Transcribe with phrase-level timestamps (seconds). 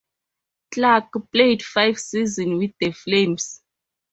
[0.73, 3.61] Clark played five seasons with the Flames.